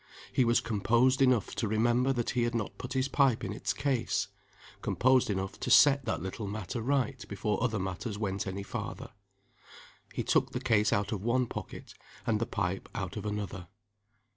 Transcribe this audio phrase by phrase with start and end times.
[0.33, 3.71] He was composed enough to remember that he had not put his pipe in its
[3.71, 4.29] case
[4.81, 9.11] composed enough to set that little matter right before other matters went any farther.
[10.11, 11.93] He took the case out of one pocket,
[12.25, 13.67] and the pipe out of another.